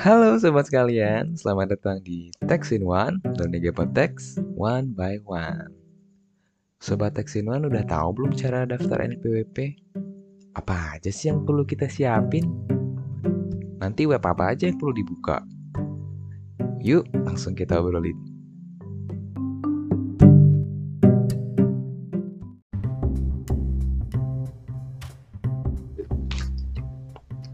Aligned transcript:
Halo 0.00 0.32
sobat 0.40 0.64
sekalian, 0.64 1.36
selamat 1.36 1.76
datang 1.76 2.00
di 2.00 2.32
Text 2.48 2.72
in 2.72 2.88
One, 2.88 3.20
Learning 3.36 3.68
About 3.68 3.92
Text 3.92 4.40
One 4.56 4.96
by 4.96 5.20
One. 5.28 5.76
Sobat 6.80 7.12
Text 7.12 7.36
in 7.36 7.44
One 7.44 7.68
udah 7.68 7.84
tahu 7.84 8.16
belum 8.16 8.32
cara 8.32 8.64
daftar 8.64 8.96
NPWP? 8.96 9.76
Apa 10.56 10.96
aja 10.96 11.12
sih 11.12 11.28
yang 11.28 11.44
perlu 11.44 11.68
kita 11.68 11.84
siapin? 11.84 12.48
Nanti 13.76 14.08
web 14.08 14.24
apa 14.24 14.56
aja 14.56 14.72
yang 14.72 14.80
perlu 14.80 14.96
dibuka? 14.96 15.44
Yuk, 16.80 17.04
langsung 17.20 17.52
kita 17.52 17.76
obrolin. 17.76 18.29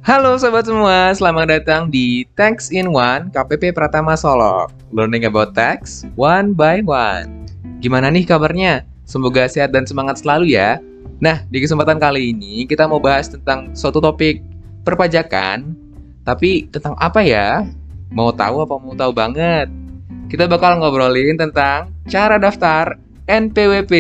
Halo 0.07 0.39
sobat 0.39 0.63
semua, 0.71 1.11
selamat 1.19 1.51
datang 1.51 1.91
di 1.91 2.23
Text 2.39 2.71
in 2.71 2.95
One 2.95 3.27
KPP 3.35 3.75
Pratama 3.75 4.15
Solo. 4.15 4.71
Learning 4.95 5.27
about 5.27 5.51
text 5.59 6.07
one 6.15 6.55
by 6.55 6.79
one. 6.79 7.51
Gimana 7.83 8.15
nih 8.15 8.23
kabarnya? 8.23 8.87
Semoga 9.03 9.51
sehat 9.51 9.75
dan 9.75 9.83
semangat 9.83 10.23
selalu 10.23 10.55
ya. 10.55 10.79
Nah, 11.19 11.43
di 11.51 11.59
kesempatan 11.59 11.99
kali 11.99 12.31
ini 12.31 12.71
kita 12.71 12.87
mau 12.87 13.03
bahas 13.03 13.27
tentang 13.27 13.75
suatu 13.75 13.99
topik 13.99 14.47
perpajakan. 14.87 15.75
Tapi 16.23 16.71
tentang 16.71 16.95
apa 17.03 17.27
ya? 17.27 17.67
Mau 18.15 18.31
tahu 18.31 18.63
apa 18.63 18.79
mau 18.79 18.95
tahu 18.95 19.11
banget? 19.11 19.67
Kita 20.31 20.47
bakal 20.47 20.79
ngobrolin 20.79 21.35
tentang 21.35 21.91
cara 22.07 22.39
daftar 22.39 22.95
NPWP. 23.27 23.91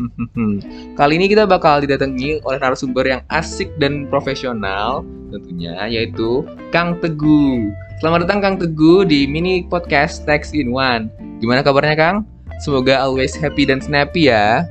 Kali 0.98 1.20
ini 1.20 1.28
kita 1.28 1.44
bakal 1.44 1.84
didatangi 1.84 2.40
oleh 2.48 2.56
narasumber 2.56 3.04
yang 3.04 3.20
asik 3.28 3.76
dan 3.76 4.08
profesional 4.08 5.04
tentunya 5.28 5.76
yaitu 5.86 6.44
Kang 6.72 6.96
Teguh. 6.98 7.68
Selamat 8.00 8.24
datang 8.24 8.40
Kang 8.40 8.56
Teguh 8.56 9.04
di 9.04 9.28
mini 9.28 9.64
podcast 9.68 10.24
Text 10.24 10.56
in 10.56 10.72
One. 10.72 11.12
Gimana 11.38 11.60
kabarnya 11.60 11.94
Kang? 11.94 12.16
Semoga 12.64 12.98
always 12.98 13.36
happy 13.36 13.68
dan 13.68 13.78
snappy 13.78 14.32
ya. 14.32 14.66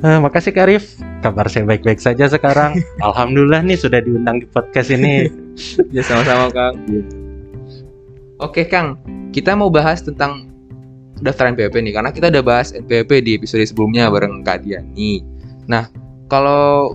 Uh, 0.00 0.20
makasih 0.22 0.52
Karif. 0.54 0.96
Kabar 1.20 1.48
saya 1.48 1.64
baik-baik 1.64 2.00
saja 2.00 2.28
sekarang. 2.28 2.80
Alhamdulillah 3.06 3.64
nih 3.64 3.76
sudah 3.80 4.00
diundang 4.00 4.44
di 4.44 4.46
podcast 4.48 4.92
ini. 4.92 5.28
ya 5.96 6.04
sama-sama 6.04 6.48
Kang. 6.52 6.74
Oke 8.40 8.68
Kang, 8.68 9.00
kita 9.32 9.56
mau 9.56 9.72
bahas 9.72 10.04
tentang 10.04 10.52
daftar 11.22 11.54
NPWP 11.54 11.80
nih 11.80 11.94
karena 11.94 12.10
kita 12.10 12.28
udah 12.28 12.44
bahas 12.44 12.74
NPWP 12.74 13.10
di 13.24 13.30
episode 13.38 13.64
sebelumnya 13.64 14.12
bareng 14.12 14.44
Kak 14.44 14.66
Diani. 14.66 15.24
Nah, 15.64 15.88
kalau 16.28 16.92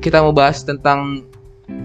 kita 0.00 0.24
mau 0.24 0.32
bahas 0.32 0.64
tentang 0.64 1.28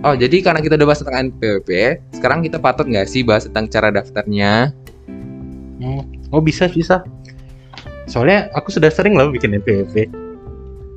Oh, 0.01 0.17
jadi 0.17 0.41
karena 0.41 0.65
kita 0.65 0.81
udah 0.81 0.87
bahas 0.89 1.01
tentang 1.01 1.29
NPWP, 1.29 1.69
sekarang 2.17 2.41
kita 2.41 2.57
patut 2.57 2.89
nggak 2.89 3.05
sih 3.05 3.21
bahas 3.21 3.45
tentang 3.45 3.69
cara 3.69 3.93
daftarnya? 3.93 4.73
Hmm. 5.77 6.01
Oh, 6.33 6.41
bisa, 6.41 6.65
bisa. 6.65 7.05
Soalnya 8.09 8.49
aku 8.57 8.73
sudah 8.73 8.89
sering 8.89 9.13
loh 9.13 9.29
bikin 9.29 9.53
NPWP. 9.57 10.09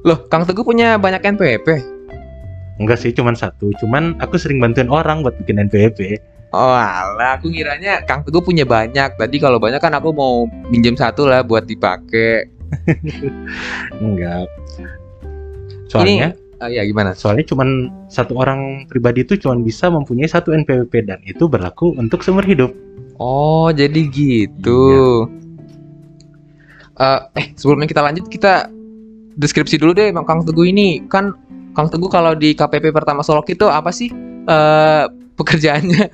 Loh, 0.08 0.24
Kang 0.32 0.48
Teguh 0.48 0.64
punya 0.64 0.96
banyak 0.96 1.20
NPWP? 1.20 1.68
Enggak 2.80 3.00
sih, 3.00 3.12
cuma 3.12 3.36
satu. 3.36 3.72
Cuman 3.80 4.16
aku 4.24 4.40
sering 4.40 4.60
bantuin 4.60 4.88
orang 4.88 5.20
buat 5.20 5.36
bikin 5.40 5.60
NPWP. 5.68 6.20
Oh 6.56 6.72
alah, 6.72 7.36
aku 7.36 7.52
ngiranya 7.52 8.04
Kang 8.08 8.24
Teguh 8.24 8.40
punya 8.40 8.64
banyak. 8.64 9.20
Tadi 9.20 9.36
kalau 9.36 9.60
banyak 9.60 9.80
kan 9.84 9.92
aku 9.92 10.16
mau 10.16 10.48
minjem 10.72 10.96
satu 10.96 11.28
lah 11.28 11.44
buat 11.44 11.68
dipakai. 11.68 12.48
Enggak. 14.04 14.48
Soalnya 15.88 16.36
Ini, 16.36 16.47
uh, 16.60 16.70
ya 16.70 16.82
gimana? 16.84 17.14
Soalnya 17.14 17.46
cuma 17.46 17.64
satu 18.10 18.38
orang 18.38 18.86
pribadi 18.90 19.22
itu 19.22 19.38
cuma 19.38 19.58
bisa 19.58 19.88
mempunyai 19.88 20.28
satu 20.28 20.54
NPWP 20.54 21.08
dan 21.08 21.18
itu 21.24 21.46
berlaku 21.46 21.94
untuk 21.96 22.22
seumur 22.22 22.44
hidup. 22.44 22.74
Oh, 23.18 23.70
jadi 23.74 24.06
gitu. 24.10 24.82
Iya. 24.90 25.06
Uh, 26.98 27.20
eh, 27.38 27.54
sebelumnya 27.54 27.86
kita 27.86 28.02
lanjut 28.02 28.26
kita 28.26 28.66
deskripsi 29.38 29.78
dulu 29.78 29.94
deh 29.94 30.10
Kang 30.10 30.42
Teguh 30.42 30.66
ini. 30.70 31.02
Kan 31.06 31.34
Kang 31.74 31.90
Teguh 31.90 32.10
kalau 32.10 32.34
di 32.34 32.54
KPP 32.54 32.90
pertama 32.90 33.22
Solok 33.22 33.50
itu 33.54 33.66
apa 33.70 33.94
sih? 33.94 34.10
Uh, 34.48 35.06
pekerjaannya. 35.38 36.04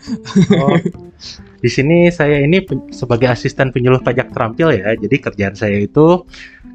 Oh, 0.60 0.76
di 1.64 1.70
sini 1.72 2.12
saya 2.12 2.44
ini 2.44 2.60
sebagai 2.92 3.32
asisten 3.32 3.72
penyuluh 3.72 4.04
pajak 4.04 4.32
terampil 4.36 4.76
ya. 4.76 4.92
Jadi 4.92 5.16
kerjaan 5.16 5.56
saya 5.56 5.80
itu 5.80 6.28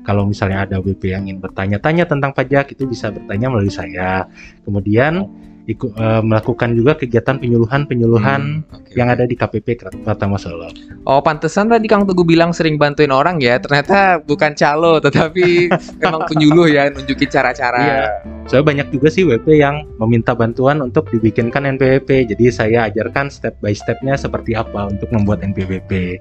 kalau 0.09 0.25
misalnya 0.25 0.65
ada 0.65 0.81
WP 0.81 1.13
yang 1.13 1.29
ingin 1.29 1.37
bertanya-tanya 1.37 2.09
tentang 2.09 2.33
pajak 2.33 2.73
itu 2.73 2.89
bisa 2.89 3.13
bertanya 3.13 3.53
melalui 3.53 3.69
saya. 3.69 4.25
Kemudian 4.65 5.29
ikut 5.69 5.93
uh, 6.01 6.25
melakukan 6.25 6.73
juga 6.73 6.97
kegiatan 6.97 7.37
penyuluhan-penyuluhan 7.37 8.65
hmm, 8.65 8.73
okay. 8.73 8.97
yang 8.97 9.13
ada 9.13 9.29
di 9.29 9.37
KPP 9.37 9.85
Pratama 10.01 10.41
Solo. 10.41 10.73
Oh, 11.05 11.21
pantesan 11.21 11.69
tadi 11.69 11.85
Kang 11.85 12.09
Teguh 12.09 12.25
bilang 12.25 12.49
sering 12.57 12.81
bantuin 12.81 13.13
orang 13.13 13.37
ya. 13.37 13.61
Ternyata 13.61 14.17
bukan 14.25 14.57
calo, 14.57 14.97
tetapi 15.05 15.69
memang 16.01 16.25
penyuluh 16.25 16.73
ya, 16.73 16.89
nunjukin 16.89 17.29
cara-cara. 17.29 17.85
Iya. 17.85 18.01
Saya 18.49 18.65
banyak 18.65 18.89
juga 18.89 19.13
sih 19.13 19.29
WP 19.29 19.61
yang 19.61 19.85
meminta 20.01 20.33
bantuan 20.33 20.81
untuk 20.81 21.05
dibikinkan 21.13 21.69
NPWP. 21.77 22.33
Jadi 22.33 22.49
saya 22.49 22.89
ajarkan 22.89 23.29
step 23.29 23.53
by 23.61 23.77
stepnya 23.77 24.17
seperti 24.17 24.57
apa 24.57 24.89
untuk 24.89 25.13
membuat 25.13 25.45
NPWP. 25.45 26.17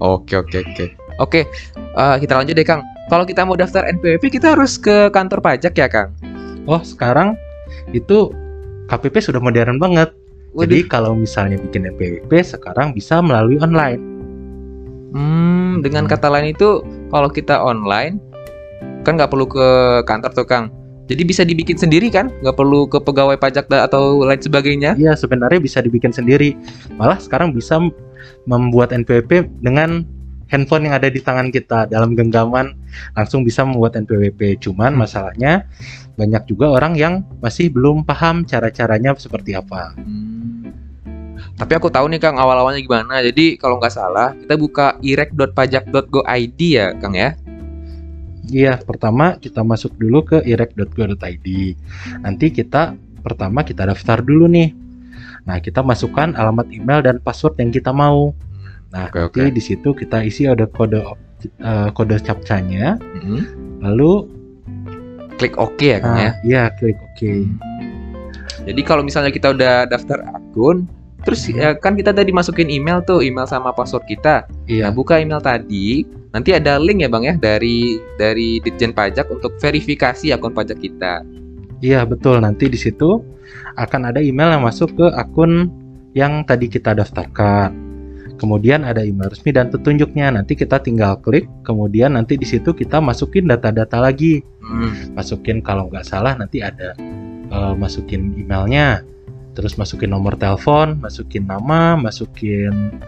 Oke, 0.00 0.40
oke, 0.40 0.64
oke. 0.64 0.86
Oke, 1.20 1.44
uh, 1.92 2.16
kita 2.16 2.40
lanjut 2.40 2.56
deh 2.56 2.64
Kang. 2.64 2.80
Kalau 3.10 3.24
kita 3.26 3.42
mau 3.42 3.58
daftar 3.58 3.82
NPWP, 3.98 4.38
kita 4.38 4.54
harus 4.54 4.78
ke 4.78 5.10
kantor 5.10 5.42
pajak 5.42 5.74
ya 5.74 5.90
Kang? 5.90 6.14
Oh, 6.70 6.78
sekarang 6.82 7.34
itu 7.90 8.30
KPP 8.86 9.18
sudah 9.18 9.40
modern 9.42 9.82
banget. 9.82 10.14
Waduh. 10.52 10.68
Jadi 10.68 10.78
kalau 10.86 11.16
misalnya 11.16 11.56
bikin 11.58 11.88
NPWP 11.88 12.30
sekarang 12.44 12.92
bisa 12.92 13.18
melalui 13.24 13.58
online. 13.58 14.00
Hmm, 15.12 15.80
dengan 15.84 16.08
kata 16.08 16.28
lain 16.28 16.52
itu 16.52 16.84
kalau 17.12 17.28
kita 17.28 17.56
online 17.60 18.20
kan 19.02 19.18
nggak 19.18 19.32
perlu 19.32 19.48
ke 19.48 19.66
kantor 20.06 20.30
tuh 20.36 20.46
Kang. 20.46 20.70
Jadi 21.10 21.22
bisa 21.26 21.42
dibikin 21.42 21.76
sendiri 21.76 22.08
kan? 22.08 22.30
Nggak 22.40 22.56
perlu 22.56 22.86
ke 22.86 23.02
pegawai 23.02 23.36
pajak 23.36 23.66
atau 23.68 24.22
lain 24.22 24.38
sebagainya? 24.38 24.94
Iya, 24.94 25.18
sebenarnya 25.18 25.58
bisa 25.58 25.82
dibikin 25.82 26.14
sendiri. 26.14 26.54
Malah 26.94 27.18
sekarang 27.18 27.52
bisa 27.52 27.76
membuat 28.46 28.94
NPWP 28.94 29.50
dengan 29.60 30.06
handphone 30.52 30.84
yang 30.84 31.00
ada 31.00 31.08
di 31.08 31.24
tangan 31.24 31.48
kita 31.48 31.88
dalam 31.88 32.12
genggaman 32.12 32.76
langsung 33.16 33.40
bisa 33.40 33.64
membuat 33.64 33.96
NPWP. 33.96 34.60
Cuman 34.60 34.92
masalahnya 34.92 35.64
banyak 36.20 36.44
juga 36.44 36.68
orang 36.76 36.92
yang 36.92 37.24
masih 37.40 37.72
belum 37.72 38.04
paham 38.04 38.44
cara-caranya 38.44 39.16
seperti 39.16 39.56
apa. 39.56 39.96
Hmm. 39.96 40.68
Tapi 41.56 41.72
aku 41.78 41.88
tahu 41.88 42.12
nih 42.12 42.20
Kang 42.20 42.36
awal-awalnya 42.36 42.84
gimana. 42.84 43.24
Jadi 43.24 43.56
kalau 43.56 43.80
nggak 43.80 43.94
salah 43.96 44.36
kita 44.36 44.54
buka 44.60 45.00
irek.pajak.go.id 45.00 46.60
ya 46.60 46.92
Kang 47.00 47.16
ya. 47.16 47.32
Iya, 48.52 48.76
pertama 48.84 49.40
kita 49.40 49.64
masuk 49.64 49.96
dulu 49.96 50.28
ke 50.28 50.38
irek.go.id. 50.44 51.48
Nanti 52.20 52.46
kita 52.52 52.92
pertama 53.24 53.64
kita 53.64 53.88
daftar 53.88 54.20
dulu 54.20 54.50
nih. 54.50 54.74
Nah, 55.46 55.58
kita 55.58 55.80
masukkan 55.82 56.34
alamat 56.34 56.68
email 56.70 57.00
dan 57.02 57.16
password 57.22 57.58
yang 57.58 57.70
kita 57.70 57.94
mau. 57.94 58.34
Nah, 58.92 59.08
okay, 59.08 59.24
nanti 59.24 59.40
okay. 59.40 59.56
di 59.56 59.62
situ 59.64 59.88
kita 59.96 60.20
isi 60.20 60.44
ada 60.44 60.68
kode 60.68 61.00
uh, 61.00 61.88
kode 61.96 62.16
captcha-nya. 62.20 63.00
Mm 63.00 63.20
-hmm. 63.24 63.40
Lalu 63.82 64.12
klik 65.40 65.56
OK 65.58 65.80
ya 65.80 65.98
kan 65.98 66.14
ya? 66.14 66.30
Iya, 66.44 66.62
klik 66.78 66.98
OK. 67.00 67.20
Hmm. 67.24 67.58
Jadi 68.62 68.80
kalau 68.86 69.02
misalnya 69.02 69.34
kita 69.34 69.50
udah 69.50 69.90
daftar 69.90 70.22
akun, 70.38 70.86
terus 71.26 71.42
hmm. 71.50 71.58
ya 71.58 71.68
kan 71.74 71.98
kita 71.98 72.14
tadi 72.14 72.30
masukin 72.30 72.70
email 72.70 73.02
tuh, 73.02 73.24
email 73.26 73.48
sama 73.48 73.74
password 73.74 74.06
kita. 74.06 74.46
Iya. 74.70 74.86
Nah, 74.86 74.92
buka 74.94 75.18
email 75.18 75.42
tadi, 75.42 76.06
nanti 76.30 76.54
ada 76.54 76.78
link 76.78 77.02
ya 77.02 77.10
Bang 77.10 77.26
ya 77.26 77.34
dari 77.34 77.98
dari 78.22 78.62
Ditjen 78.62 78.94
Pajak 78.94 79.26
untuk 79.34 79.58
verifikasi 79.58 80.30
akun 80.30 80.54
pajak 80.54 80.78
kita. 80.78 81.26
Iya, 81.82 82.06
betul. 82.06 82.38
Nanti 82.38 82.70
di 82.70 82.78
situ 82.78 83.18
akan 83.74 84.14
ada 84.14 84.22
email 84.22 84.54
yang 84.54 84.62
masuk 84.62 84.94
ke 84.94 85.06
akun 85.18 85.66
yang 86.14 86.46
tadi 86.46 86.70
kita 86.70 86.94
daftarkan 86.94 87.91
kemudian 88.42 88.82
ada 88.82 89.06
email 89.06 89.30
resmi 89.30 89.54
dan 89.54 89.70
petunjuknya. 89.70 90.34
Nanti 90.34 90.58
kita 90.58 90.82
tinggal 90.82 91.22
klik, 91.22 91.46
kemudian 91.62 92.18
nanti 92.18 92.34
di 92.34 92.42
situ 92.42 92.74
kita 92.74 92.98
masukin 92.98 93.46
data-data 93.46 94.02
lagi. 94.02 94.42
Hmm. 94.58 95.14
Masukin 95.14 95.62
kalau 95.62 95.86
nggak 95.86 96.02
salah 96.02 96.34
nanti 96.34 96.58
ada 96.58 96.98
uh, 97.54 97.78
masukin 97.78 98.34
emailnya, 98.34 99.06
terus 99.54 99.78
masukin 99.78 100.10
nomor 100.10 100.34
telepon, 100.34 100.98
masukin 100.98 101.46
nama, 101.46 101.94
masukin 101.94 102.98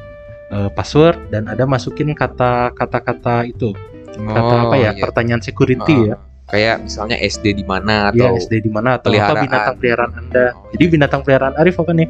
uh, 0.54 0.70
password, 0.70 1.18
dan 1.34 1.50
ada 1.50 1.66
masukin 1.66 2.14
kata-kata-kata 2.14 3.50
itu, 3.50 3.74
kata 4.14 4.54
apa 4.70 4.76
ya, 4.78 4.90
iya. 4.94 5.02
pertanyaan 5.02 5.42
security 5.42 5.98
uh. 5.98 6.14
ya 6.14 6.18
kayak 6.44 6.84
misalnya 6.84 7.16
SD 7.16 7.56
di 7.56 7.64
mana 7.64 8.12
iya, 8.12 8.28
atau 8.28 8.36
ya, 8.36 8.40
SD 8.44 8.68
di 8.68 8.70
mana 8.70 9.00
atau 9.00 9.08
apa 9.10 9.48
binatang 9.48 9.76
peliharaan 9.80 10.12
Anda. 10.12 10.46
Oh, 10.52 10.68
Jadi 10.76 10.84
binatang 10.92 11.20
peliharaan 11.24 11.54
Arif 11.56 11.80
apa 11.80 11.92
nih? 11.96 12.08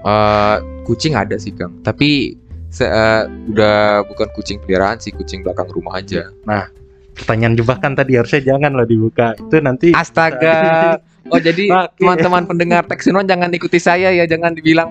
Uh, 0.00 0.56
kucing 0.82 1.12
ada 1.12 1.36
sih 1.36 1.52
Kang, 1.52 1.76
tapi 1.84 2.32
se 2.68 2.82
uh, 2.82 3.28
udah 3.52 4.00
bukan 4.08 4.28
kucing 4.32 4.56
peliharaan 4.58 4.96
sih, 4.96 5.12
kucing 5.12 5.44
belakang 5.44 5.68
rumah 5.68 6.00
aja. 6.00 6.32
Nah, 6.42 6.72
pertanyaan 7.12 7.52
jebakan 7.52 7.92
tadi 7.92 8.16
harusnya 8.16 8.40
jangan 8.40 8.72
loh 8.72 8.88
dibuka. 8.88 9.36
Itu 9.36 9.60
nanti 9.60 9.92
Astaga. 9.92 10.56
Oh 11.28 11.36
jadi 11.36 11.68
teman-teman 11.94 12.42
pendengar 12.42 12.82
Texinon 12.88 13.22
jangan 13.22 13.52
ikuti 13.52 13.76
saya 13.76 14.08
ya, 14.10 14.24
jangan 14.24 14.50
dibilang 14.50 14.90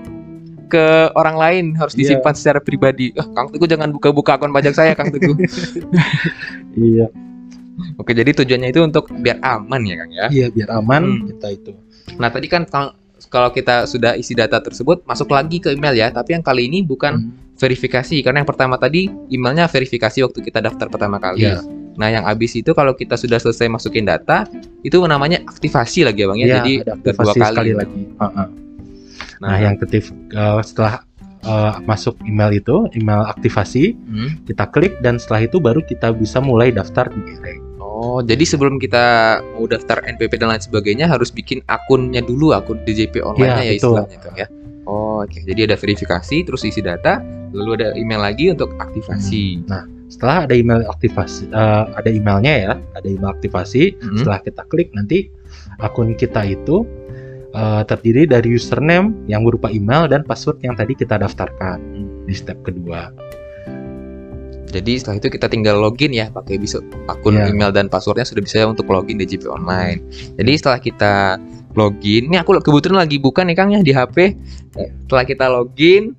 ke 0.69 1.09
orang 1.17 1.35
lain 1.35 1.65
harus 1.73 1.97
Iya. 1.97 2.15
disimpan 2.15 2.31
secara 2.31 2.59
pribadi. 2.61 3.09
Ah, 3.17 3.25
Kang 3.27 3.49
Teguh 3.49 3.65
jangan 3.65 3.89
buka-buka 3.89 4.37
akun 4.37 4.53
pajak 4.53 4.71
saya, 4.71 4.93
Kang 4.93 5.09
Teguh. 5.09 5.35
Iya. 6.79 7.09
Oke, 7.95 8.11
jadi 8.11 8.31
tujuannya 8.31 8.69
itu 8.69 8.79
untuk 8.79 9.09
biar 9.09 9.41
aman 9.41 9.81
ya, 9.83 9.95
Kang 9.97 10.11
ya. 10.11 10.25
Iya, 10.29 10.47
biar 10.53 10.69
aman 10.77 11.03
Hmm. 11.03 11.27
kita 11.27 11.47
itu. 11.49 11.71
Nah, 12.15 12.29
tadi 12.29 12.47
kan 12.47 12.63
Kang- 12.63 12.95
kalau 13.29 13.49
kita 13.49 13.85
sudah 13.85 14.17
isi 14.17 14.33
data 14.33 14.57
tersebut 14.57 15.05
masuk 15.05 15.29
lagi 15.29 15.57
ke 15.57 15.71
email 15.71 15.93
ya, 15.93 16.09
tapi 16.09 16.33
yang 16.33 16.41
kali 16.41 16.65
ini 16.65 16.81
bukan 16.81 17.13
Hmm. 17.15 17.31
verifikasi 17.55 18.23
karena 18.23 18.41
yang 18.41 18.49
pertama 18.49 18.75
tadi 18.75 19.05
emailnya 19.29 19.67
verifikasi 19.67 20.23
waktu 20.23 20.39
kita 20.41 20.59
daftar 20.59 20.87
pertama 20.87 21.19
kali. 21.19 21.43
Iya. 21.43 21.59
Nah, 21.99 22.07
yang 22.07 22.23
habis 22.23 22.55
itu 22.55 22.71
kalau 22.71 22.95
kita 22.95 23.19
sudah 23.19 23.35
selesai 23.35 23.67
masukin 23.67 24.07
data, 24.07 24.47
itu 24.81 24.95
namanya 25.03 25.43
aktivasi 25.43 26.07
lagi 26.07 26.23
ya, 26.23 26.27
Bang 26.31 26.39
ya. 26.39 26.45
Iya, 26.47 26.55
Jadi 26.57 26.73
ada 26.79 26.93
kedua 26.95 27.33
kali. 27.35 27.43
sekali 27.43 27.71
lagi. 27.75 28.01
Heeh. 28.15 28.47
Nah, 29.39 29.49
Nah, 29.51 29.57
yang 29.59 29.75
ketif 29.75 30.09
eh, 30.31 30.59
setelah 30.63 31.03
eh, 31.39 31.73
masuk 31.83 32.15
email 32.23 32.51
itu, 32.55 32.87
email 32.95 33.27
aktivasi, 33.27 33.91
Hmm. 33.95 34.29
kita 34.43 34.67
klik 34.67 34.95
dan 34.99 35.19
setelah 35.19 35.43
itu 35.43 35.59
baru 35.59 35.79
kita 35.79 36.11
bisa 36.11 36.39
mulai 36.39 36.71
daftar 36.71 37.07
di 37.07 37.19
Gerek. 37.21 37.59
Oh, 37.99 38.23
jadi 38.23 38.47
sebelum 38.47 38.79
kita 38.79 39.37
mau 39.59 39.67
daftar 39.67 39.99
NPP 40.07 40.39
dan 40.39 40.55
lain 40.55 40.63
sebagainya 40.63 41.11
harus 41.11 41.27
bikin 41.35 41.59
akunnya 41.67 42.23
dulu, 42.23 42.55
akun 42.55 42.79
DJP 42.87 43.19
online-nya 43.19 43.59
Iya, 43.59 43.67
ya 43.67 43.73
betul. 43.75 43.75
istilahnya 43.75 44.17
Kang 44.23 44.37
ya. 44.39 44.47
Oh, 44.87 45.27
oke. 45.27 45.39
Jadi 45.43 45.67
ada 45.67 45.75
verifikasi, 45.75 46.47
terus 46.47 46.63
isi 46.63 46.79
data, 46.79 47.19
lalu 47.51 47.83
ada 47.83 47.91
email 47.99 48.23
lagi 48.23 48.47
untuk 48.55 48.71
aktivasi. 48.79 49.67
Nah, 49.67 49.83
setelah 50.07 50.47
ada 50.47 50.55
email 50.55 50.87
aktivasi, 50.87 51.51
eh, 51.51 51.83
ada 51.91 52.09
emailnya 52.09 52.53
ya, 52.55 52.73
ada 52.95 53.07
email 53.07 53.35
aktivasi. 53.35 53.99
Mhm. 53.99 54.23
Setelah 54.23 54.39
kita 54.47 54.63
klik 54.71 54.95
nanti 54.95 55.27
akun 55.83 56.15
kita 56.15 56.47
itu 56.47 56.87
eh, 57.49 57.81
terdiri 57.83 58.29
dari 58.29 58.53
username 58.53 59.25
yang 59.25 59.41
berupa 59.41 59.73
email 59.73 60.05
dan 60.05 60.21
password 60.21 60.61
yang 60.61 60.77
tadi 60.77 60.93
kita 60.93 61.17
daftarkan 61.17 61.81
di 62.29 62.33
step 62.37 62.61
kedua. 62.61 63.09
Jadi 64.69 65.01
setelah 65.01 65.17
itu 65.17 65.27
kita 65.33 65.49
tinggal 65.49 65.81
login 65.81 66.13
ya, 66.13 66.29
pakai 66.29 66.61
bisa 66.61 66.77
akun 67.09 67.41
Iya. 67.41 67.49
email 67.49 67.73
dan 67.73 67.89
passwordnya 67.89 68.25
sudah 68.25 68.45
bisa 68.45 68.61
untuk 68.69 68.85
login 68.85 69.17
DJP 69.17 69.49
online. 69.49 70.05
Jadi 70.37 70.51
setelah 70.55 70.79
kita 70.79 71.13
login, 71.73 72.29
ini 72.29 72.37
aku 72.37 72.57
kebetulan 72.61 73.01
lagi 73.05 73.17
buka 73.17 73.41
nih 73.41 73.57
Kang 73.57 73.73
ya 73.73 73.81
di 73.81 73.93
HP. 73.93 74.17
Eh, 74.77 74.89
Setelah 75.05 75.25
kita 75.25 75.45
login, 75.49 76.13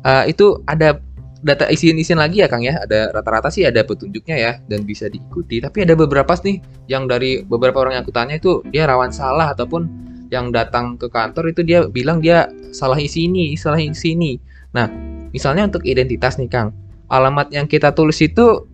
eh, 0.00 0.24
itu 0.32 0.64
ada 0.64 0.96
data 1.44 1.68
isian-isian 1.68 2.16
lagi 2.16 2.40
ya 2.40 2.48
Kang 2.48 2.64
ya. 2.64 2.80
Ada 2.88 3.12
rata-rata 3.12 3.52
sih 3.52 3.68
ada 3.68 3.84
petunjuknya 3.84 4.36
ya 4.40 4.52
dan 4.64 4.88
bisa 4.88 5.12
diikuti. 5.12 5.60
Tapi 5.60 5.84
ada 5.84 5.92
beberapa 5.92 6.32
nih 6.40 6.64
yang 6.88 7.04
dari 7.04 7.44
beberapa 7.44 7.84
orang 7.84 8.00
yang 8.00 8.04
aku 8.08 8.16
tanya 8.16 8.40
itu 8.40 8.64
dia 8.72 8.88
rawan 8.88 9.12
salah 9.12 9.52
ataupun 9.52 9.84
yang 10.32 10.48
datang 10.48 10.96
ke 10.96 11.12
kantor 11.12 11.52
itu 11.52 11.60
dia 11.60 11.84
bilang 11.84 12.24
dia 12.24 12.48
salah 12.72 12.96
isi 12.96 13.28
ini, 13.28 13.54
salah 13.60 13.76
isi 13.76 14.16
ini. 14.16 14.40
Nah, 14.72 14.88
misalnya 15.36 15.68
untuk 15.68 15.84
identitas 15.84 16.40
nih 16.40 16.48
Kang 16.48 16.72
alamat 17.08 17.52
yang 17.52 17.66
kita 17.68 17.92
tulis 17.92 18.18
itu 18.20 18.66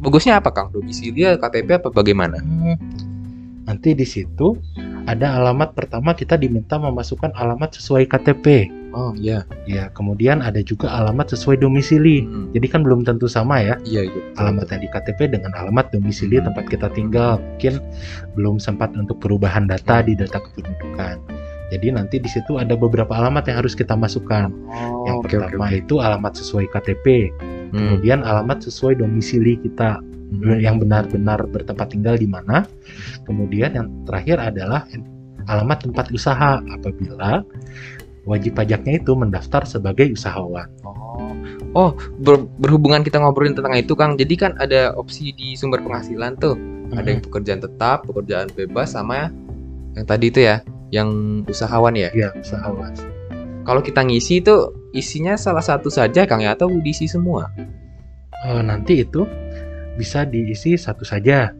bagusnya 0.00 0.40
apa 0.40 0.50
Kang? 0.52 0.72
Domisili, 0.72 1.24
KTP 1.24 1.80
apa 1.80 1.88
bagaimana? 1.92 2.40
Hmm, 2.40 2.76
Nanti 3.70 3.94
di 3.94 4.02
situ 4.02 4.58
ada 5.06 5.38
alamat 5.38 5.78
pertama 5.78 6.10
kita 6.10 6.34
diminta 6.34 6.74
memasukkan 6.74 7.30
alamat 7.38 7.78
sesuai 7.78 8.10
KTP. 8.10 8.66
Oh 8.90 9.14
iya. 9.14 9.46
Ya, 9.70 9.86
kemudian 9.94 10.42
ada 10.42 10.58
juga 10.66 10.90
alamat 10.90 11.30
sesuai 11.30 11.62
domisili. 11.62 12.26
Hmm, 12.26 12.50
Jadi 12.50 12.66
kan 12.66 12.82
belum 12.82 13.06
tentu 13.06 13.30
sama 13.30 13.62
ya 13.62 13.78
iya 13.86 14.02
iya. 14.02 14.22
alamat 14.42 14.66
yang 14.74 14.82
di 14.82 14.88
KTP 14.90 15.30
dengan 15.30 15.54
alamat 15.54 15.94
domisili 15.94 16.42
tempat 16.42 16.66
kita 16.66 16.90
tinggal. 16.90 17.38
Mungkin 17.38 17.78
belum 18.34 18.58
sempat 18.58 18.90
untuk 18.98 19.22
perubahan 19.22 19.70
data 19.70 20.02
di 20.02 20.18
data 20.18 20.42
kependudukan. 20.42 21.22
Jadi 21.70 21.86
nanti 21.94 22.18
di 22.18 22.26
situ 22.26 22.58
ada 22.58 22.74
beberapa 22.74 23.14
alamat 23.14 23.46
yang 23.46 23.62
harus 23.62 23.78
kita 23.78 23.94
masukkan. 23.94 24.50
Oh, 24.66 25.06
yang 25.06 25.22
pertama 25.22 25.70
oke. 25.70 25.78
itu 25.78 26.02
alamat 26.02 26.34
sesuai 26.34 26.66
KTP, 26.74 27.30
Hmm, 27.70 27.98
kemudian 27.98 28.20
alamat 28.26 28.66
sesuai 28.66 28.98
domisili 28.98 29.58
kita 29.62 30.02
hmm. 30.02 30.60
yang 30.62 30.78
benar-benar 30.78 31.46
bertempat 31.50 31.94
tinggal 31.94 32.18
di 32.18 32.26
mana. 32.26 32.66
Kemudian 33.26 33.74
yang 33.74 33.88
terakhir 34.06 34.38
adalah 34.38 34.86
alamat 35.48 35.86
tempat 35.86 36.10
usaha 36.14 36.60
apabila 36.70 37.42
wajib 38.28 38.52
pajaknya 38.54 39.00
itu 39.00 39.12
mendaftar 39.16 39.64
sebagai 39.64 40.12
usahawan. 40.12 40.68
Oh, 40.84 41.32
oh 41.74 41.90
ber- 42.20 42.46
berhubungan 42.60 43.00
kita 43.02 43.18
ngobrolin 43.18 43.56
tentang 43.56 43.74
itu 43.74 43.96
Kang. 43.96 44.14
Jadi 44.20 44.34
kan 44.36 44.52
ada 44.60 44.92
opsi 44.94 45.32
di 45.34 45.56
sumber 45.56 45.80
penghasilan 45.80 46.36
tuh. 46.38 46.54
Ada 46.90 47.06
yang 47.06 47.22
pekerjaan 47.22 47.60
tetap, 47.62 48.02
pekerjaan 48.02 48.50
bebas, 48.50 48.98
sama 48.98 49.30
yang 49.94 50.06
tadi 50.06 50.26
itu 50.26 50.42
ya, 50.42 50.58
yang 50.90 51.42
usahawan 51.46 51.94
ya. 51.94 52.10
ya 52.14 52.34
usahawan. 52.34 52.90
Kalau 53.70 53.86
kita 53.86 54.02
ngisi 54.02 54.42
itu 54.42 54.74
isinya 54.90 55.38
salah 55.38 55.62
satu 55.62 55.94
saja 55.94 56.26
Kang 56.26 56.42
ya 56.42 56.58
atau 56.58 56.66
diisi 56.82 57.06
semua? 57.06 57.54
Eh, 58.42 58.62
nanti 58.66 59.06
itu 59.06 59.22
bisa 59.94 60.26
diisi 60.26 60.74
satu 60.74 61.06
saja. 61.06 61.54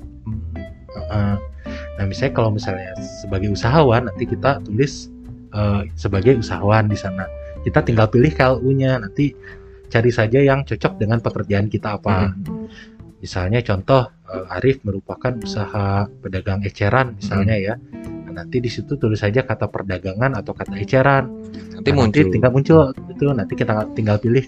Heeh. 0.91 1.35
Nah, 1.71 2.05
misalnya 2.11 2.35
kalau 2.35 2.51
misalnya 2.51 2.99
sebagai 2.99 3.55
usahawan 3.55 4.11
nanti 4.11 4.27
kita 4.27 4.59
tulis 4.67 5.07
eh, 5.55 5.87
sebagai 5.95 6.35
usahawan 6.35 6.91
di 6.91 6.99
sana. 6.99 7.31
Kita 7.63 7.87
tinggal 7.87 8.11
pilih 8.11 8.35
KLU-nya. 8.35 9.07
Nanti 9.07 9.31
cari 9.87 10.11
saja 10.11 10.43
yang 10.43 10.67
cocok 10.67 10.99
dengan 10.99 11.23
pekerjaan 11.23 11.71
kita 11.71 11.95
apa. 11.95 12.35
Hmm. 12.35 12.67
Misalnya 13.23 13.63
contoh 13.63 14.11
eh, 14.27 14.55
Arif 14.59 14.83
merupakan 14.83 15.31
usaha 15.39 16.11
pedagang 16.19 16.67
eceran 16.67 17.15
misalnya 17.23 17.55
ya. 17.55 17.75
Nanti 18.41 18.57
di 18.57 18.67
situ 18.67 18.97
tulis 18.97 19.21
saja 19.21 19.45
kata 19.45 19.69
perdagangan 19.69 20.33
atau 20.33 20.51
kata 20.51 20.73
eceran. 20.75 21.29
Nanti 21.77 21.91
Nah, 21.91 21.97
muncul. 21.99 22.25
tinggal 22.27 22.51
muncul 22.51 22.81
itu 23.07 23.25
nanti 23.31 23.53
kita 23.53 23.85
tinggal 23.93 24.17
pilih. 24.17 24.41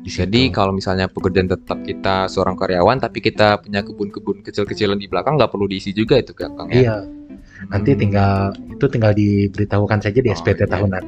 Di 0.00 0.08
Jadi 0.10 0.48
situ. 0.48 0.52
kalau 0.52 0.72
misalnya 0.72 1.08
pekerjaan 1.08 1.44
tetap 1.46 1.80
kita 1.80 2.24
seorang 2.26 2.56
karyawan 2.56 2.96
tapi 2.98 3.20
kita 3.20 3.56
punya 3.58 3.80
kebun-kebun 3.80 4.40
kecil-kecilan 4.40 4.96
di 4.96 5.04
belakang 5.06 5.36
nggak 5.36 5.48
perlu 5.48 5.64
diisi 5.64 5.92
juga 5.92 6.16
itu 6.16 6.32
Kang 6.32 6.56
Kang, 6.56 6.68
ya. 6.68 6.76
iya, 6.76 6.96
nanti 7.68 7.92
Hmm. 7.92 8.00
tinggal 8.00 8.32
itu 8.70 8.84
tinggal 8.86 9.12
diberitahukan 9.12 10.00
saja 10.00 10.18
di 10.18 10.28
Oh, 10.28 10.34
SPT 10.34 10.64
iya. 10.64 10.72
tahunan 10.72 11.02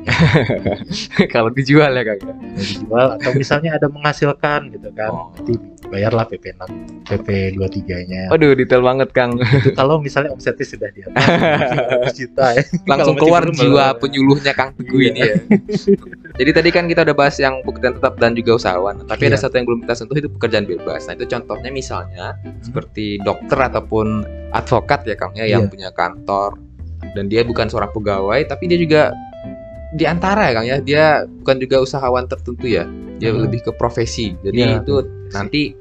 kalau 1.34 1.48
dijual 1.50 1.88
ya 1.90 2.04
Kang. 2.04 2.20
ya? 2.20 2.34
Dijual 2.52 3.06
atau 3.16 3.30
misalnya 3.32 3.70
ada 3.74 3.88
menghasilkan 3.88 4.60
gitu 4.70 4.88
kan. 4.92 5.08
Oh. 5.10 5.32
Nanti 5.32 5.54
bayarlah 5.92 6.24
PP 6.24 6.56
6 6.56 7.04
PP 7.04 7.28
23-nya. 7.54 8.32
Waduh, 8.32 8.56
detail 8.56 8.80
banget 8.80 9.12
Kang. 9.12 9.36
Itu 9.36 9.76
kalau 9.76 10.00
misalnya 10.00 10.32
omsetnya 10.32 10.64
sudah 10.64 10.88
di 10.88 11.04
atas 11.04 11.20
100 12.16 12.16
juta 12.16 12.46
ya. 12.50 12.62
Langsung 12.88 13.14
keluar 13.14 13.44
jiwa 13.46 13.92
penyuluhnya 13.94 14.52
Kang 14.52 14.72
Teguh 14.72 14.98
Iya. 14.98 15.10
ini 15.10 15.20
ya. 15.20 15.36
Jadi 16.32 16.50
tadi 16.50 16.68
kan 16.70 16.88
kita 16.88 17.04
udah 17.04 17.12
bahas 17.12 17.36
yang 17.36 17.60
pekerjaan 17.60 17.94
tetap 17.94 18.16
dan 18.16 18.32
juga 18.32 18.56
usahawan. 18.56 19.04
Tapi 19.04 19.22
ada 19.22 19.36
Iya. 19.36 19.44
satu 19.44 19.54
yang 19.54 19.66
belum 19.66 19.80
kita 19.84 19.94
sentuh 19.94 20.16
itu 20.16 20.28
pekerjaan 20.30 20.64
bebas. 20.64 21.04
Nah 21.04 21.14
itu 21.14 21.26
contohnya 21.26 21.68
misalnya 21.68 22.26
seperti 22.58 23.20
dokter 23.20 23.58
ataupun 23.60 24.24
advokat 24.50 25.04
ya 25.04 25.14
Kang 25.14 25.32
ya 25.34 25.44
yang 25.44 25.68
Iya. 25.68 25.70
punya 25.70 25.88
kantor 25.90 26.56
dan 27.12 27.26
dia 27.26 27.42
bukan 27.42 27.66
seorang 27.66 27.90
pegawai 27.90 28.40
tapi 28.46 28.64
dia 28.64 28.78
juga 28.78 29.12
di 29.92 30.08
antara 30.08 30.48
ya 30.48 30.52
Kang 30.54 30.66
ya 30.66 30.76
dia 30.78 31.04
bukan 31.26 31.56
juga 31.58 31.76
usahawan 31.78 32.24
tertentu 32.24 32.64
ya 32.64 32.88
dia 33.18 33.28
Hmm. 33.28 33.44
lebih 33.44 33.60
ke 33.60 33.72
profesi 33.72 34.32
jadi 34.40 34.56
Iya, 34.56 34.76
itu 34.80 34.94
nanti 35.30 35.76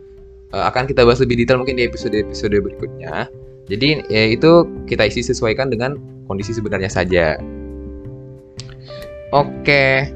uh, 0.51 0.67
akan 0.71 0.87
kita 0.87 1.03
bahas 1.03 1.19
lebih 1.23 1.43
detail 1.43 1.59
mungkin 1.59 1.79
di 1.79 1.87
episode-episode 1.87 2.55
berikutnya. 2.55 3.27
Jadi 3.71 4.03
ya 4.11 4.23
itu 4.35 4.67
kita 4.87 5.07
isi 5.07 5.23
sesuaikan 5.23 5.71
dengan 5.71 5.95
kondisi 6.27 6.51
sebenarnya 6.51 6.91
saja. 6.91 7.39
Oke. 9.31 10.11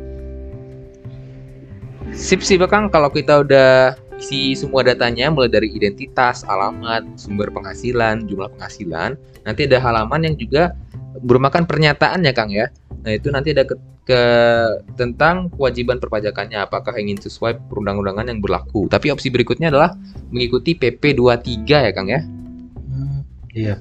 Sip 2.12 2.44
sih 2.44 2.60
Kang. 2.68 2.92
Kalau 2.92 3.08
kita 3.12 3.44
udah 3.44 3.96
isi 4.20 4.56
semua 4.56 4.84
datanya 4.84 5.32
mulai 5.32 5.51
dari 5.51 5.72
identitas, 5.72 6.44
alamat, 6.48 7.04
sumber 7.20 7.51
penghasilan, 7.51 8.27
jumlah 8.27 8.51
penghasilan. 8.56 9.20
Nanti 9.44 9.68
ada 9.68 9.80
halaman 9.80 10.27
yang 10.27 10.36
juga 10.36 10.75
berumakan 11.22 11.63
pernyataan 11.69 12.25
ya 12.25 12.34
Kang 12.36 12.51
ya. 12.51 12.72
Nah 13.05 13.12
itu 13.13 13.29
nanti 13.29 13.53
ada 13.53 13.63
ke, 13.63 13.75
ke- 14.07 14.81
tentang 14.98 15.53
kewajiban 15.53 16.01
perpajakannya 16.01 16.65
apakah 16.65 16.95
ingin 16.98 17.22
sesuai 17.22 17.69
perundang-undangan 17.69 18.31
yang 18.31 18.39
berlaku. 18.41 18.89
Tapi 18.89 19.13
opsi 19.13 19.31
berikutnya 19.31 19.69
adalah 19.69 19.95
mengikuti 20.34 20.75
PP 20.75 21.15
23 21.15 21.86
ya 21.88 21.91
Kang 21.93 22.07
ya. 22.10 22.22
Hmm, 22.89 23.19
iya. 23.53 23.75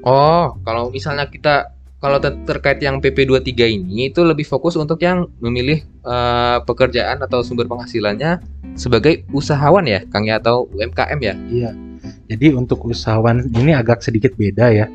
Oh, 0.00 0.56
kalau 0.64 0.88
misalnya 0.88 1.28
kita 1.28 1.76
kalau 2.00 2.16
ter- 2.16 2.40
terkait 2.48 2.80
yang 2.80 2.96
PP 3.04 3.28
23 3.28 3.68
ini 3.68 4.08
itu 4.08 4.24
lebih 4.24 4.48
fokus 4.48 4.72
untuk 4.80 4.96
yang 5.04 5.28
memilih 5.44 5.84
eh, 5.84 6.58
pekerjaan 6.64 7.20
atau 7.20 7.44
sumber 7.44 7.68
penghasilannya 7.68 8.40
sebagai 8.72 9.28
usahawan 9.36 9.84
ya, 9.84 10.00
Kang 10.08 10.24
ya 10.24 10.40
atau 10.40 10.64
UMKM 10.72 11.20
ya. 11.20 11.34
Iya. 11.52 11.70
Jadi 12.32 12.56
untuk 12.56 12.88
usahawan 12.88 13.52
ini 13.52 13.76
agak 13.76 14.00
sedikit 14.00 14.32
beda 14.32 14.72
ya. 14.72 14.88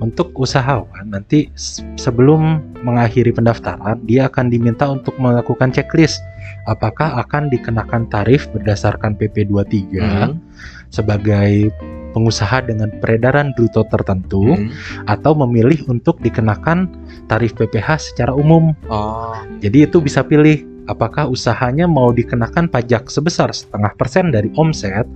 Untuk 0.00 0.32
usahawan 0.32 1.12
nanti 1.12 1.52
sebelum 2.00 2.64
mengakhiri 2.80 3.36
pendaftaran 3.36 4.00
dia 4.08 4.32
akan 4.32 4.48
diminta 4.48 4.88
untuk 4.88 5.12
melakukan 5.20 5.68
checklist 5.76 6.24
apakah 6.64 7.20
akan 7.20 7.52
dikenakan 7.52 8.08
tarif 8.08 8.48
berdasarkan 8.56 9.12
PP 9.20 9.52
23 9.52 10.00
Hmm. 10.00 10.40
sebagai 10.88 11.68
pengusaha 12.16 12.64
dengan 12.66 12.90
peredaran 12.98 13.52
bruto 13.54 13.84
tertentu 13.92 14.56
Hmm. 14.56 14.72
atau 15.04 15.36
memilih 15.36 15.84
untuk 15.86 16.16
dikenakan 16.24 16.88
tarif 17.28 17.54
PPh 17.54 18.10
secara 18.10 18.32
umum. 18.32 18.72
Oh. 18.88 19.36
Jadi 19.60 19.84
itu 19.84 20.00
bisa 20.00 20.24
pilih 20.24 20.64
apakah 20.88 21.28
usahanya 21.30 21.86
mau 21.86 22.10
dikenakan 22.10 22.66
pajak 22.66 23.06
sebesar 23.12 23.52
setengah 23.54 23.94
persen 23.94 24.34
dari 24.34 24.50
omset 24.58 25.06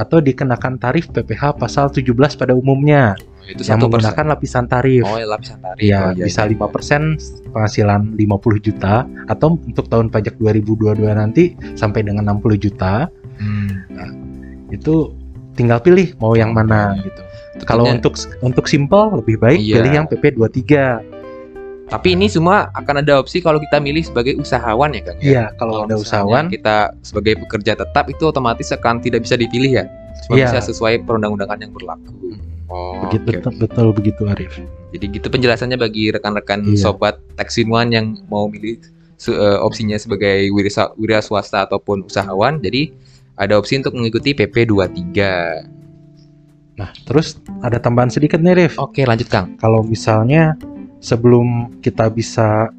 atau 0.00 0.24
dikenakan 0.24 0.80
tarif 0.80 1.12
PPh 1.12 1.60
pasal 1.60 1.92
17 1.92 2.32
pada 2.32 2.56
umumnya 2.56 3.12
Itu 3.44 3.62
yang 3.62 3.76
persen. 3.76 3.78
menggunakan 3.80 4.24
lapisan 4.28 4.64
tarif. 4.66 5.02
Oh, 5.02 5.16
ya, 5.16 5.26
lapisan 5.26 5.58
tarif. 5.58 5.82
Ya, 5.82 5.98
Oh, 6.00 6.10
iya, 6.12 6.24
bisa 6.24 6.42
iya. 6.42 6.50
5% 6.52 7.02
penghasilan 7.48 8.00
50 8.14 8.58
juta 8.58 8.94
atau 9.26 9.58
untuk 9.58 9.86
tahun 9.86 10.08
pajak 10.08 10.36
2022 10.36 11.10
nanti 11.12 11.44
sampai 11.74 12.02
dengan 12.02 12.24
60 12.28 12.54
juta. 12.56 13.10
Hmm. 13.36 13.82
Itu 14.68 15.12
tinggal 15.52 15.78
pilih 15.78 16.16
mau 16.16 16.32
yang 16.32 16.50
mana 16.50 16.96
gitu. 16.98 17.20
Kalau 17.62 17.84
Tentunya- 17.84 17.98
untuk 18.00 18.14
untuk 18.40 18.64
simple 18.66 19.20
lebih 19.20 19.36
baik 19.36 19.60
Iya. 19.60 19.74
pilih 19.78 19.92
yang 19.92 20.06
PP 20.06 20.24
23. 20.32 21.02
Tapi 21.84 22.16
ini 22.16 22.24
semua 22.24 22.72
akan 22.72 23.04
ada 23.04 23.20
opsi 23.20 23.44
kalau 23.44 23.60
kita 23.60 23.76
milih 23.76 24.00
sebagai 24.00 24.40
usahawan 24.40 24.96
ya, 24.96 25.02
Kang? 25.04 25.18
ya? 25.20 25.28
Iya, 25.28 25.44
kalau 25.60 25.84
ada 25.84 25.92
misalnya 25.92 26.00
usahawan 26.00 26.44
kita 26.48 26.76
sebagai 27.02 27.34
pekerja 27.44 27.72
tetap 27.76 28.08
itu 28.08 28.24
otomatis 28.24 28.72
akan 28.72 28.96
tidak 28.98 29.20
bisa 29.22 29.36
dipilih 29.36 29.70
ya. 29.76 29.84
Cuma 30.24 30.40
Iya. 30.40 30.48
bisa 30.48 30.72
sesuai 30.72 31.04
perundang-undangan 31.04 31.58
yang 31.60 31.68
berlaku. 31.68 32.16
Oh, 32.72 33.04
begitu 33.04 33.28
oke. 33.28 33.36
betul, 33.36 33.52
betul 33.60 33.86
begitu 33.92 34.22
Arif. 34.32 34.56
Jadi 34.96 35.04
gitu 35.20 35.28
penjelasannya 35.28 35.76
bagi 35.76 36.08
rekan-rekan 36.08 36.64
Iya. 36.72 36.80
sobat 36.80 37.20
One 37.68 37.92
yang 37.92 38.16
mau 38.32 38.48
milih 38.48 38.80
eh, 39.28 39.58
opsinya 39.60 40.00
sebagai 40.00 40.48
wira, 40.56 40.72
wira 40.96 41.20
swasta 41.20 41.68
ataupun 41.68 42.08
usahawan. 42.08 42.64
Jadi 42.64 42.96
ada 43.36 43.60
opsi 43.60 43.76
untuk 43.76 43.92
mengikuti 43.92 44.32
PP 44.32 44.72
23. 44.72 45.68
Nah, 46.80 46.88
terus 47.04 47.36
ada 47.60 47.76
tambahan 47.76 48.08
sedikit 48.08 48.40
nih 48.40 48.56
Rif. 48.64 48.80
Oke, 48.80 49.04
lanjut 49.04 49.28
Kang. 49.28 49.60
Kalau 49.60 49.84
misalnya 49.84 50.56
sebelum 51.04 51.76
kita 51.84 52.08
bisa 52.08 52.72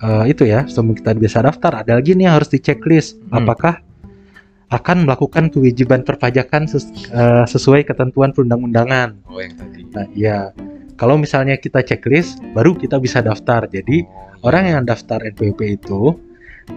eh, 0.00 0.24
itu 0.32 0.48
ya, 0.48 0.64
sebelum 0.64 0.96
kita 0.96 1.12
bisa 1.20 1.44
daftar, 1.44 1.84
ada 1.84 2.00
lagi 2.00 2.16
nih 2.16 2.32
yang 2.32 2.40
harus 2.40 2.48
di 2.48 2.58
checklist. 2.64 3.20
Hmm. 3.28 3.44
Apakah 3.44 3.84
akan 4.72 5.04
melakukan 5.04 5.52
kewajiban 5.52 6.04
perpajakan 6.04 6.64
ses- 6.64 6.88
eh, 7.10 7.44
sesuai 7.44 7.84
ketentuan 7.84 8.32
perundang-undangan. 8.32 9.24
Oh, 9.28 9.40
yang 9.40 9.54
tadi. 9.56 9.84
Nah, 9.92 10.06
iya. 10.16 10.38
Kalau 10.94 11.18
misalnya 11.18 11.58
kita 11.58 11.82
checklist, 11.82 12.38
baru 12.54 12.78
kita 12.78 13.02
bisa 13.02 13.18
daftar. 13.18 13.66
Jadi, 13.66 14.06
Oh, 14.40 14.48
orang 14.52 14.70
yang 14.70 14.82
daftar 14.86 15.24
NPWP 15.24 15.80
itu 15.80 16.14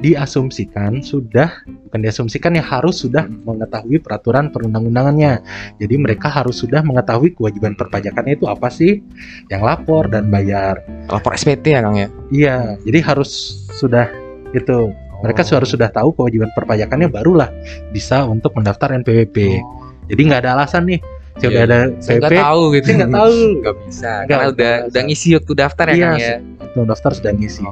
diasumsikan 0.03 0.99
sudah 0.99 1.63
bukan 1.87 1.99
diasumsikan 2.03 2.51
ya 2.55 2.63
harus 2.63 3.07
sudah 3.07 3.23
mengetahui 3.23 4.03
peraturan 4.03 4.51
perundang-undangannya. 4.51 5.39
Jadi 5.79 5.95
mereka 5.95 6.27
harus 6.27 6.59
sudah 6.59 6.83
mengetahui 6.83 7.31
kewajiban 7.35 7.73
perpajakannya 7.75 8.35
itu 8.35 8.45
apa 8.51 8.67
sih 8.67 8.99
yang 9.47 9.63
lapor 9.63 10.11
dan 10.11 10.27
bayar. 10.27 10.83
lapor 11.07 11.33
SPT 11.35 11.71
ya 11.71 11.79
Kang 11.79 11.95
ya. 11.95 12.07
Iya, 12.31 12.55
jadi 12.83 12.99
harus 12.99 13.31
sudah 13.79 14.11
itu. 14.51 14.91
Mereka 15.17 15.41
Oh. 15.43 15.55
harus 15.57 15.69
sudah 15.69 15.89
tahu 15.89 16.13
kewajiban 16.13 16.49
perpajakannya 16.53 17.07
barulah 17.07 17.49
bisa 17.89 18.23
untuk 18.23 18.53
mendaftar 18.53 18.93
NPWP. 18.95 19.61
Jadi 20.07 20.21
nggak 20.23 20.41
ada 20.43 20.51
alasan 20.55 20.85
nih. 20.85 20.99
Saya 21.37 21.47
udah 21.47 21.53
Iya, 21.53 21.69
ada 21.69 21.79
Saya 22.01 22.15
nggak 22.17 22.33
tahu 22.39 22.61
gitu. 22.73 22.85
saya 22.87 22.95
nggak 22.97 23.13
tahu. 23.13 23.29
Nggak 23.61 23.75
bisa. 23.79 24.09
Nggak, 24.09 24.25
Karena 24.27 24.47
udah 24.47 24.73
bisa. 24.73 24.87
udah 24.89 25.01
ngisi 25.05 25.29
waktu 25.33 25.53
daftar 25.53 25.85
ya 25.85 25.93
Iya, 25.93 26.01
Kang 26.01 26.17
ya. 26.17 26.35
Waktu 26.57 26.79
daftar 26.87 27.11
sudah 27.13 27.31
ngisi. 27.31 27.63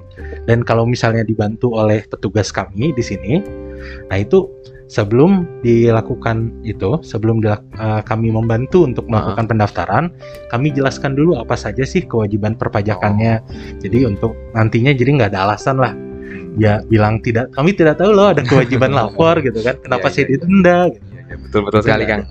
Dan 0.46 0.58
kalau 0.62 0.84
misalnya 0.86 1.24
dibantu 1.24 1.68
oleh 1.74 2.06
petugas 2.06 2.50
kami 2.50 2.94
di 2.94 3.02
sini, 3.02 3.42
nah 4.06 4.18
itu 4.18 4.46
sebelum 4.86 5.32
dilakukan 5.66 6.38
itu, 6.62 7.02
sebelum 7.02 7.42
dilak- 7.42 7.66
eh, 7.74 8.02
kami 8.04 8.30
membantu 8.30 8.86
untuk 8.86 9.10
melakukan 9.10 9.50
pendaftaran, 9.50 10.14
kami 10.48 10.70
jelaskan 10.70 11.18
dulu 11.18 11.34
apa 11.36 11.58
saja 11.58 11.82
sih 11.82 12.06
kewajiban 12.06 12.54
perpajakannya. 12.54 13.42
Jadi 13.82 14.06
untuk 14.06 14.38
nantinya 14.54 14.94
jadi 14.94 15.10
nggak 15.12 15.30
ada 15.34 15.50
alasan 15.50 15.82
lah. 15.82 15.94
Ya 16.56 16.80
bilang 16.84 17.20
tidak, 17.20 17.52
kami 17.52 17.72
tidak 17.72 18.00
tahu 18.00 18.12
loh 18.12 18.32
ada 18.32 18.42
kewajiban 18.42 18.92
lapor 18.98 19.40
gitu 19.40 19.60
kan. 19.60 19.76
Kenapa 19.78 20.08
Iya, 20.08 20.14
saya 20.14 20.18
iya, 20.18 20.26
iya. 20.26 20.34
didenda? 20.40 20.78
Gitu. 20.88 21.04
Iya, 21.06 21.22
iya, 21.22 21.36
betul 21.38 21.62
betul 21.64 21.80
sekali 21.84 22.04
Kang. 22.06 22.24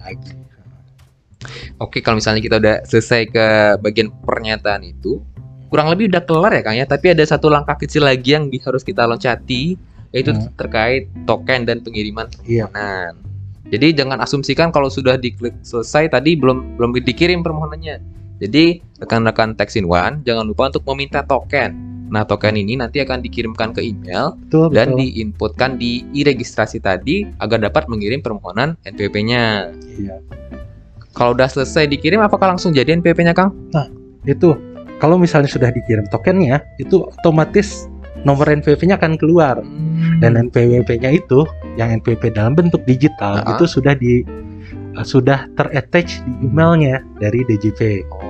Oke, 1.77 2.01
kalau 2.01 2.17
misalnya 2.17 2.41
kita 2.41 2.57
udah 2.57 2.77
selesai 2.85 3.29
ke 3.29 3.47
bagian 3.79 4.09
pernyataan 4.25 4.81
itu, 4.83 5.21
kurang 5.69 5.93
lebih 5.93 6.09
udah 6.09 6.23
kelar 6.25 6.53
ya 6.55 6.63
Kang 6.63 6.77
ya. 6.79 6.87
Tapi 6.87 7.13
ada 7.13 7.21
satu 7.21 7.53
langkah 7.53 7.77
kecil 7.77 8.01
lagi 8.01 8.33
yang 8.33 8.49
harus 8.49 8.81
kita 8.81 9.05
loncati, 9.05 9.77
yaitu 10.09 10.33
Hmm. 10.33 10.49
terkait 10.57 11.11
token 11.25 11.69
dan 11.69 11.85
pengiriman 11.85 12.31
Iya. 12.43 12.71
permohonan. 12.71 13.21
Jadi 13.65 13.87
jangan 13.93 14.21
asumsikan 14.21 14.71
kalau 14.71 14.89
sudah 14.89 15.17
diklik 15.17 15.57
selesai 15.61 16.09
tadi 16.09 16.37
belum 16.37 16.79
belum 16.79 16.95
dikirim 16.97 17.43
permohonannya. 17.43 17.97
Jadi 18.39 18.65
rekan-rekan 18.99 19.53
Taxin 19.55 19.85
One 19.85 20.21
jangan 20.23 20.45
lupa 20.45 20.69
untuk 20.69 20.85
meminta 20.87 21.21
token. 21.21 21.94
Nah 22.15 22.23
token 22.23 22.55
ini 22.55 22.79
nanti 22.79 23.03
akan 23.03 23.19
dikirimkan 23.19 23.75
ke 23.75 23.83
email 23.83 24.39
Betul, 24.47 24.71
dan 24.71 24.95
betul. 24.95 24.99
diinputkan 25.03 25.71
di 25.75 26.07
e-registrasi 26.15 26.79
tadi 26.79 27.27
agar 27.43 27.59
dapat 27.59 27.91
mengirim 27.91 28.23
permohonan 28.23 28.79
NPWP-nya. 28.87 29.75
Iya. 29.99 30.23
Kalau 31.11 31.35
udah 31.35 31.51
selesai 31.51 31.91
dikirim, 31.91 32.23
apakah 32.23 32.55
langsung 32.55 32.71
jadi 32.71 32.95
NPWP-nya, 32.99 33.35
Kang? 33.35 33.51
Itu 34.23 34.55
kalau 34.99 35.19
misalnya 35.19 35.51
sudah 35.51 35.75
dikirim 35.75 36.07
tokennya, 36.07 36.63
itu 36.79 37.03
otomatis 37.19 37.91
nomor 38.23 38.47
NPWP-nya 38.47 38.95
akan 38.97 39.19
keluar. 39.19 39.59
dan 40.23 40.39
NPWP-nya 40.39 41.11
itu 41.11 41.43
yang 41.75 41.91
NPWP 41.99 42.39
dalam 42.39 42.55
bentuk 42.55 42.81
digital 42.87 43.43
Ah. 43.43 43.59
itu 43.59 43.67
sudah 43.67 43.99
di 43.99 44.23
uh, 44.95 45.03
sudah 45.03 45.51
terattach 45.59 46.23
di 46.23 46.33
emailnya 46.47 47.03
dari 47.19 47.43
DJP. 47.45 48.07
Oh. 48.15 48.24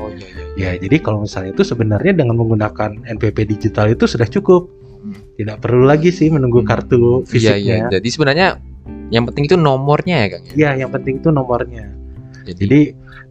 Ya, 0.54 0.70
jadi 0.78 1.02
kalau 1.02 1.26
misalnya 1.26 1.50
itu 1.50 1.66
sebenarnya 1.66 2.14
dengan 2.14 2.38
menggunakan 2.38 3.02
NPWP 3.10 3.58
digital 3.58 3.90
itu 3.90 4.06
sudah 4.06 4.26
cukup. 4.26 4.70
Tidak 5.34 5.58
perlu 5.58 5.82
lagi 5.84 6.14
sih 6.14 6.30
menunggu 6.30 6.62
Hmm. 6.62 6.68
kartu 6.68 6.96
Iya 6.96 7.02
iya. 7.02 7.26
fisiknya. 7.26 7.76
Jadi 7.98 8.08
sebenarnya 8.08 8.48
yang 9.10 9.26
penting 9.26 9.50
itu 9.50 9.56
nomornya 9.58 10.16
ya, 10.24 10.28
Kang. 10.30 10.42
ya? 10.46 10.52
Iya, 10.54 10.70
yang 10.86 10.90
penting 10.94 11.14
itu 11.18 11.28
nomornya. 11.28 11.90
Jadi, 12.46 12.54
Jadi 12.60 12.80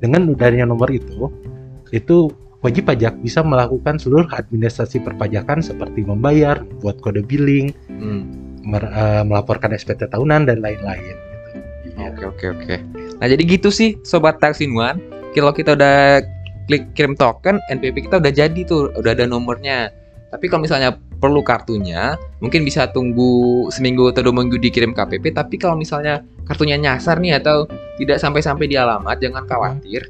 dengan 0.04 0.22
adanya 0.30 0.68
nomor 0.68 0.92
itu, 0.92 1.32
itu 1.90 2.28
wajib 2.60 2.88
pajak 2.88 3.24
bisa 3.24 3.40
melakukan 3.40 3.96
seluruh 4.00 4.28
administrasi 4.28 5.00
perpajakan 5.00 5.64
seperti 5.64 6.04
membayar, 6.04 6.60
membuat 6.60 7.00
kode 7.00 7.24
billing, 7.24 7.72
hmm, 7.88 8.22
mer- 8.68 8.92
eh, 8.92 9.24
melaporkan 9.24 9.72
SPT 9.72 10.12
tahunan 10.12 10.44
dan 10.44 10.60
lain-lain. 10.60 11.16
Gitu. 11.84 12.00
Iya. 12.00 12.10
Oke 12.12 12.24
oke 12.28 12.46
oke. 12.52 12.76
Nah 13.22 13.28
jadi 13.32 13.44
gitu 13.48 13.72
sih 13.72 13.96
sobat 14.04 14.42
One. 14.42 15.00
Kalau 15.32 15.56
kita 15.56 15.74
udah 15.74 16.22
klik 16.66 16.94
kirim 16.94 17.14
token, 17.14 17.60
NPWP 17.68 18.08
kita 18.08 18.20
udah 18.20 18.32
jadi 18.32 18.62
tuh, 18.64 18.92
udah 18.96 19.12
ada 19.12 19.26
nomornya. 19.26 19.92
Tapi 20.30 20.50
kalau 20.50 20.66
misalnya 20.66 20.98
perlu 21.22 21.40
kartunya, 21.40 22.18
mungkin 22.42 22.66
bisa 22.66 22.90
tunggu 22.90 23.68
seminggu 23.70 24.10
atau 24.10 24.26
dua 24.26 24.34
minggu 24.34 24.58
dikirim 24.58 24.92
KPP. 24.92 25.32
Tapi 25.32 25.56
kalau 25.56 25.78
misalnya 25.78 26.20
kartunya 26.44 26.76
nyasar 26.76 27.22
nih 27.22 27.38
atau 27.38 27.70
tidak 27.96 28.18
sampai-sampai 28.18 28.66
di 28.66 28.76
alamat, 28.76 29.22
jangan 29.22 29.46
khawatir. 29.46 30.10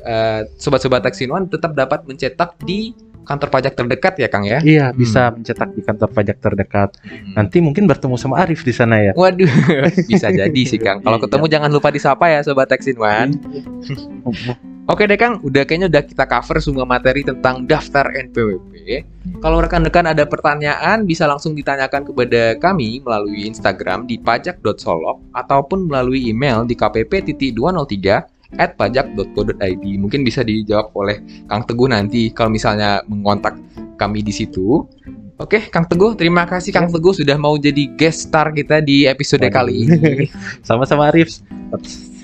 Eh, 0.00 0.40
Sobat-sobat 0.56 1.04
Taxin 1.04 1.28
One 1.28 1.46
tetap 1.46 1.76
dapat 1.76 2.06
mencetak 2.08 2.56
di 2.64 2.96
kantor 3.28 3.52
pajak 3.52 3.76
terdekat 3.76 4.16
ya 4.16 4.28
Kang 4.32 4.48
ya. 4.48 4.56
Iya, 4.64 4.88
bisa 4.96 5.28
mencetak 5.36 5.76
di 5.76 5.84
kantor 5.84 6.08
pajak 6.16 6.40
terdekat. 6.40 6.96
Hmm. 7.04 7.36
Nanti 7.36 7.60
mungkin 7.60 7.84
bertemu 7.84 8.16
sama 8.16 8.40
Arif 8.40 8.64
di 8.64 8.72
sana 8.72 9.04
ya. 9.04 9.12
Waduh, 9.12 9.52
bisa 10.10 10.32
jadi 10.32 10.62
sih 10.64 10.80
Kang. 10.80 11.04
Kalau 11.04 11.20
Iya. 11.20 11.28
ketemu 11.28 11.44
jangan 11.52 11.70
lupa 11.70 11.92
disapa 11.92 12.24
ya 12.32 12.40
Sobat 12.40 12.72
Taxin 12.72 12.96
One. 12.96 13.36
Oke 14.88 15.04
deh 15.04 15.20
Kang, 15.20 15.36
udah 15.44 15.68
kayaknya 15.68 15.92
udah 15.92 16.00
kita 16.00 16.24
cover 16.24 16.64
semua 16.64 16.88
materi 16.88 17.20
tentang 17.20 17.68
daftar 17.68 18.08
NPWP. 18.08 19.04
Kalau 19.44 19.60
rekan-rekan 19.60 20.08
ada 20.08 20.24
pertanyaan 20.24 21.04
bisa 21.04 21.28
langsung 21.28 21.52
ditanyakan 21.52 22.08
kepada 22.08 22.56
kami 22.56 23.04
melalui 23.04 23.44
Instagram 23.44 24.08
di 24.08 24.16
pajak.solok 24.16 25.20
ataupun 25.36 25.92
melalui 25.92 26.32
email 26.32 26.64
di 26.64 26.72
kpp.203 26.72 28.56
at 28.56 28.80
pajak.co.id. 28.80 29.84
Mungkin 30.00 30.24
bisa 30.24 30.40
dijawab 30.40 30.96
oleh 30.96 31.20
Kang 31.52 31.68
Teguh 31.68 31.92
nanti 31.92 32.32
kalau 32.32 32.48
misalnya 32.48 33.04
mengontak 33.12 33.60
kami 34.00 34.24
di 34.24 34.32
situ. 34.32 34.88
Oke, 35.36 35.68
Kang 35.68 35.84
Teguh, 35.84 36.16
terima 36.16 36.48
kasih 36.48 36.72
Kang 36.72 36.88
Teguh 36.88 37.12
sudah 37.12 37.36
mau 37.36 37.60
jadi 37.60 37.92
guest 37.92 38.32
star 38.32 38.56
kita 38.56 38.80
di 38.80 39.04
episode 39.04 39.44
Waduh. 39.44 39.52
kali 39.52 39.84
ini. 39.84 40.32
Sama-sama 40.66 41.12
Arif. 41.12 41.44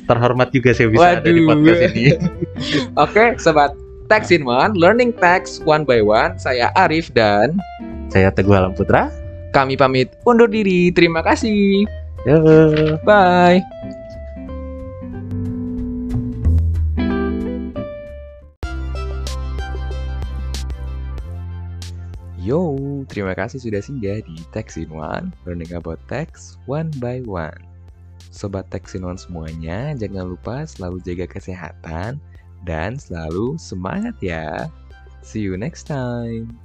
Terhormat 0.04 0.52
juga 0.52 0.70
saya 0.76 0.88
bisa 0.92 1.16
ada 1.16 1.24
di 1.24 1.40
Waduh. 1.40 1.48
podcast 1.64 1.80
ini. 1.96 2.04
Oke, 3.04 3.24
sobat 3.40 3.72
Tax 4.06 4.28
in 4.28 4.44
One, 4.44 4.76
Learning 4.76 5.16
Tax 5.16 5.64
One 5.64 5.88
by 5.88 6.04
One. 6.04 6.36
Saya 6.36 6.68
Arif 6.76 7.08
dan 7.16 7.56
Saya 8.12 8.28
Teguh 8.28 8.52
Alam 8.52 8.76
Putra. 8.76 9.08
kami 9.54 9.78
pamit 9.78 10.10
undur 10.26 10.50
diri. 10.50 10.90
Terima 10.90 11.22
kasih. 11.22 11.86
Yo. 12.26 12.36
Bye. 13.06 13.62
Yo, 22.44 22.60
terima 23.08 23.32
kasih 23.32 23.56
sudah 23.56 23.80
singgah 23.80 24.20
di 24.20 24.36
Tax 24.52 24.76
in 24.76 24.92
One, 24.92 25.32
learning 25.48 25.72
about 25.72 25.96
tax 26.12 26.60
one 26.68 26.92
by 27.00 27.24
one. 27.24 27.56
Sobat 28.32 28.70
Teksinon 28.72 29.20
semuanya, 29.20 29.92
jangan 29.96 30.32
lupa 30.32 30.64
selalu 30.64 31.02
jaga 31.04 31.26
kesehatan 31.28 32.22
dan 32.64 32.96
selalu 32.96 33.60
semangat 33.60 34.16
ya. 34.22 34.68
See 35.20 35.40
you 35.44 35.56
next 35.56 35.88
time. 35.88 36.63